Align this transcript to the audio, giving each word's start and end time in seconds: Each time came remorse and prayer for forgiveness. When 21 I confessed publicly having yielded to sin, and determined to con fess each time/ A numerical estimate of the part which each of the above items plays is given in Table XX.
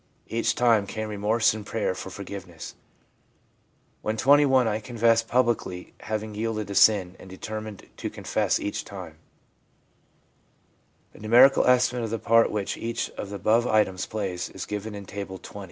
Each 0.27 0.55
time 0.55 0.87
came 0.87 1.09
remorse 1.09 1.53
and 1.53 1.63
prayer 1.63 1.93
for 1.93 2.09
forgiveness. 2.09 2.73
When 4.01 4.17
21 4.17 4.67
I 4.67 4.79
confessed 4.79 5.27
publicly 5.27 5.93
having 5.99 6.33
yielded 6.33 6.69
to 6.69 6.73
sin, 6.73 7.15
and 7.19 7.29
determined 7.29 7.85
to 7.97 8.09
con 8.09 8.23
fess 8.23 8.59
each 8.59 8.83
time/ 8.83 9.19
A 11.13 11.19
numerical 11.19 11.67
estimate 11.67 12.03
of 12.05 12.09
the 12.09 12.17
part 12.17 12.49
which 12.49 12.77
each 12.77 13.11
of 13.11 13.29
the 13.29 13.35
above 13.35 13.67
items 13.67 14.07
plays 14.07 14.49
is 14.49 14.65
given 14.65 14.95
in 14.95 15.05
Table 15.05 15.37
XX. 15.37 15.59